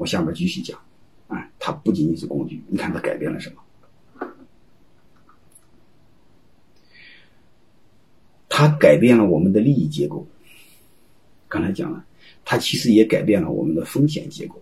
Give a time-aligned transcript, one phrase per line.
[0.00, 0.80] 我下面继续讲，
[1.28, 4.26] 啊，它不仅仅是工具，你看它改变了什么？
[8.48, 10.26] 它改变了我们的利益结构。
[11.48, 12.02] 刚才讲了，
[12.46, 14.58] 它其实也改变了我们的风险结构，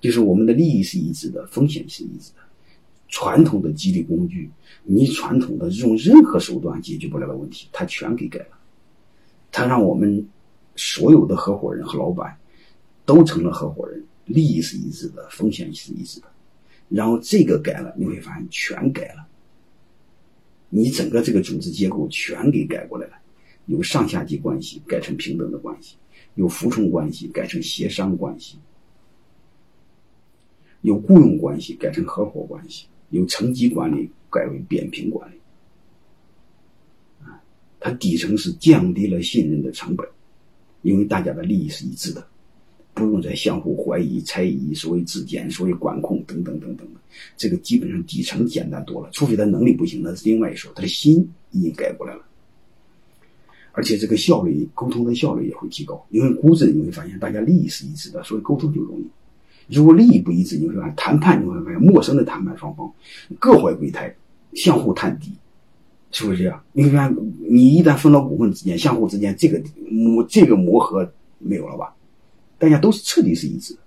[0.00, 2.38] 就是我们的利益是一致的，风险是一致的。
[3.08, 4.50] 传统的激励工具，
[4.84, 8.58] 你传统的用任何手段解决不了的问题，它全给改了。
[9.52, 10.26] 它让我们
[10.76, 12.34] 所有的合伙人和老板
[13.04, 16.26] 都成了合伙人，利益是一致的，风险是一致的。
[16.88, 19.26] 然后这个改了，你会发现全改了，
[20.68, 23.14] 你整个这个组织结构全给改过来了，
[23.66, 25.96] 由上下级关系改成平等的关系，
[26.34, 28.58] 由服从关系改成协商关系，
[30.82, 32.86] 由雇佣关系改成合伙关系。
[33.10, 35.36] 由层级管理改为扁平管理，
[37.22, 37.40] 啊，
[37.78, 40.04] 它底层是降低了信任的成本，
[40.82, 42.26] 因为大家的利益是一致的，
[42.96, 47.00] 不用再相互怀疑、猜疑，所谓质检、所谓管控等等等等的，
[47.36, 49.10] 这个基本上底层简单多了。
[49.12, 52.22] 除非他能力不行，那是另外一说，他的心已经改过来了，
[53.72, 59.04] 而且这个效率、沟通的效率也会提高，因为估值你会发现大家利益是一致的，所以沟通就容易。
[59.68, 62.90] 如果利益不一致，你会发现谈判你会发现陌生的谈判双方
[63.38, 64.16] 各怀鬼胎，
[64.54, 65.32] 相互探底，
[66.12, 66.58] 是不是这样？
[66.72, 67.16] 你会发现，
[67.46, 71.92] 你一旦分到股份之间，相互之间这个磨这个磨合没有了吧？
[72.58, 73.80] 大家都是彻底是一致的。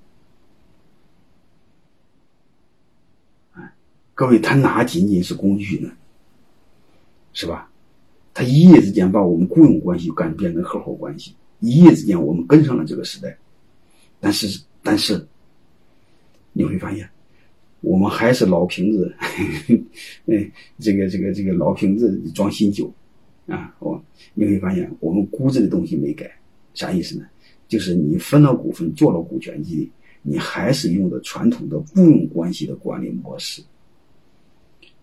[4.13, 5.91] 各位，他哪仅仅是工具呢？
[7.33, 7.71] 是吧？
[8.33, 13.37] 他一夜之间把我们雇佣关系干变成合伙关系，一夜之间我们跟上了这个时代，
[14.19, 15.25] 但是，但是。
[16.51, 17.07] 你会发现，
[17.79, 19.15] 我们还是老瓶子，
[20.25, 22.91] 嗯， 这个这个这个老瓶子装新酒，
[23.47, 26.29] 啊，我你会发现我们估值的东西没改，
[26.73, 27.25] 啥意思呢？
[27.69, 33.63] 就是你分了股份做了股权激励，你还是用的传统的雇佣关系的管理模式，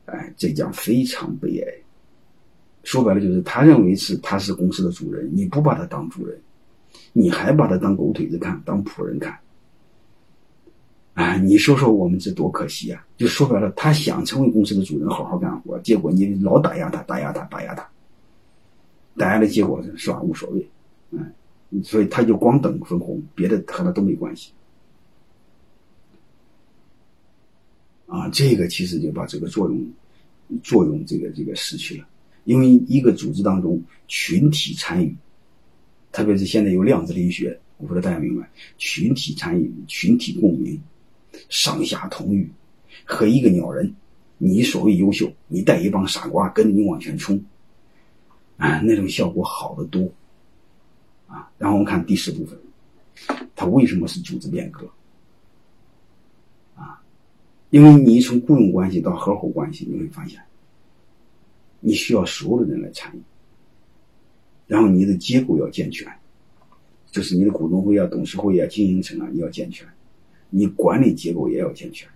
[0.05, 1.73] 哎，这将非常悲哀。
[2.83, 6.39] 说白了就是他认为是他是公司的主人，你不把他当主人，
[7.14, 9.39] 你还把他当狗腿子看，当仆人看。
[11.14, 13.02] 啊，你说说我们这多可惜啊！
[13.17, 17.89] 就说白了，他想成为公司的主人，好好干活，结果你老打压他，打压他，打压他，
[19.17, 20.20] 打压的结果是吧？
[20.20, 20.68] 无所谓，
[21.12, 21.33] 嗯，
[21.83, 24.53] 所以他就光等分红，别的和他都没关系。
[28.07, 29.87] 啊，这个其实就把这个作用，
[30.63, 32.07] 作用这个这个失去了，
[32.45, 35.15] 因为一个组织当中群体参与，
[36.13, 38.48] 特别是现在有量子力学，我不知道大家明白，
[38.79, 40.81] 群体参与、群体共鸣。
[41.51, 42.51] 上下同欲，
[43.05, 43.95] 和一个鸟人，
[44.39, 47.39] 你所谓优秀，你带一帮傻瓜跟着你往前冲，
[48.57, 50.11] 啊，那种效果好得多，
[51.27, 52.59] 啊，然后我们看第四部分，
[53.55, 54.89] 它为什么是组织变革？
[56.75, 57.03] 啊，
[57.70, 60.41] 因为你从雇佣关系到合伙关系，你会发现，
[61.81, 63.20] 你需要所有的人来参与，
[64.67, 66.07] 然后你的结构要健全，
[67.11, 69.86] 就是你的股东会啊、董事会啊、经营层啊，你要健全。
[70.48, 72.09] 你管理结构也要健全，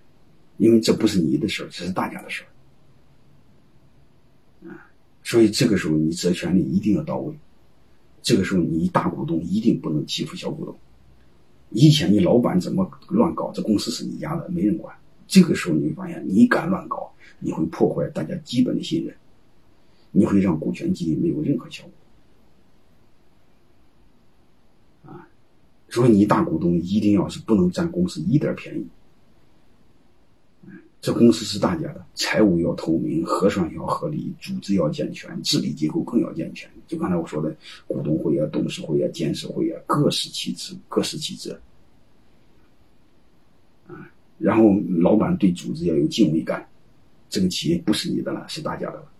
[0.55, 2.45] 因为这不是你的事儿，这是大家的事
[4.63, 4.87] 儿，啊，
[5.21, 7.35] 所以这个时候你责权利一定要到位。
[8.21, 10.75] 这个时候你大股东一定不能欺负小股东。
[11.71, 14.95] 以前你老板怎么乱搞，这公司是你家的，没人管。
[15.27, 19.15] 这个时候你会发现，你敢乱搞，你会破坏大家基本的信任，
[20.11, 21.83] 你会让股权激励没有任何效
[25.03, 25.11] 果。
[25.11, 25.27] 啊
[25.89, 28.85] 所以，你大股东一定要是不能占公司一点便宜。
[31.01, 36.69] 这公司是大家的，财务要透明，核算要合理，组织要健全，治理结构更要健全。
[36.87, 37.55] 就刚才我说的，
[37.87, 41.59] 股东会啊、董事会啊、监事会啊，各司其职，各司其职。
[43.87, 44.07] 啊，
[44.37, 46.69] 然后老板对组织要有敬畏感，
[47.29, 49.11] 这个企业不是你的了，是大家的了。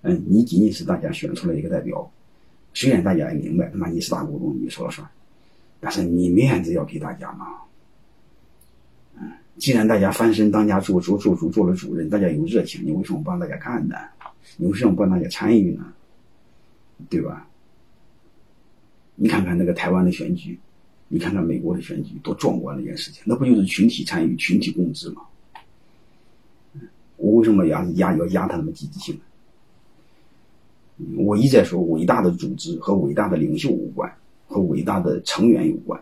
[0.00, 2.10] 嗯，你仅仅是大家选出来一个代表，
[2.74, 5.08] 虽然大家也明白，那你是大股东，你说了算。
[5.78, 7.46] 但是你面子要给大家嘛，
[9.58, 13.96] 既然大家翻身当家做做做主做了主任，大家有热情，你为什么不让大家看呢？
[14.56, 15.92] 你为什么不让大家参与呢？
[17.08, 17.48] 对吧？
[19.14, 20.58] 你看看那个台湾的选举，
[21.08, 25.22] 你看看美国的选举，多壮观的一件事情，那不就是群体参与、群体共治吗？
[27.16, 29.20] 我为什么压压要压他们积极性？
[31.16, 34.12] 我一再说，伟大的组织和伟大的领袖无关。
[34.48, 35.98] 和伟大的成员有关，